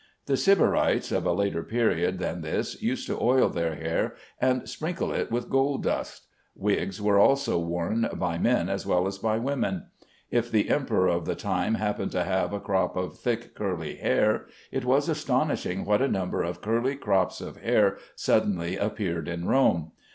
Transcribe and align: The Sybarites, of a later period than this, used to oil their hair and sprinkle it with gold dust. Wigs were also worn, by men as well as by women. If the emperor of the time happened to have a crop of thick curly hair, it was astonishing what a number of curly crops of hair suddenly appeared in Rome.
The 0.25 0.35
Sybarites, 0.35 1.11
of 1.11 1.27
a 1.27 1.31
later 1.31 1.61
period 1.61 2.17
than 2.17 2.41
this, 2.41 2.81
used 2.81 3.05
to 3.05 3.21
oil 3.21 3.49
their 3.49 3.75
hair 3.75 4.15
and 4.39 4.67
sprinkle 4.67 5.13
it 5.13 5.29
with 5.29 5.47
gold 5.51 5.83
dust. 5.83 6.25
Wigs 6.55 6.99
were 6.99 7.19
also 7.19 7.59
worn, 7.59 8.09
by 8.15 8.39
men 8.39 8.67
as 8.67 8.83
well 8.83 9.05
as 9.05 9.19
by 9.19 9.37
women. 9.37 9.85
If 10.31 10.49
the 10.49 10.71
emperor 10.71 11.07
of 11.09 11.25
the 11.25 11.35
time 11.35 11.75
happened 11.75 12.11
to 12.13 12.23
have 12.23 12.51
a 12.51 12.59
crop 12.59 12.97
of 12.97 13.19
thick 13.19 13.53
curly 13.53 13.97
hair, 13.97 14.47
it 14.71 14.85
was 14.85 15.07
astonishing 15.07 15.85
what 15.85 16.01
a 16.01 16.07
number 16.07 16.41
of 16.41 16.61
curly 16.61 16.95
crops 16.95 17.39
of 17.39 17.57
hair 17.57 17.99
suddenly 18.15 18.77
appeared 18.77 19.27
in 19.27 19.45
Rome. 19.45 19.91